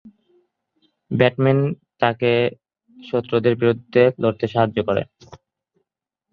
[1.11, 1.69] ব্যাটম্যানের
[2.01, 2.31] তাকে
[2.97, 5.01] শত্রুদের বিরুদ্ধে লড়তে সাহায্য করে।